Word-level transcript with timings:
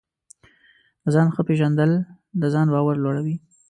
د 1.03 1.05
ځان 1.15 1.27
ښه 1.33 1.41
پېژندل 1.47 1.91
د 2.41 2.43
ځان 2.53 2.67
باور 2.73 2.95
لوړوي. 3.03 3.35